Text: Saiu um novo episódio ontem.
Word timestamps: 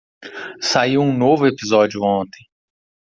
Saiu 0.59 0.99
um 1.01 1.15
novo 1.15 1.45
episódio 1.45 2.01
ontem. 2.01 2.47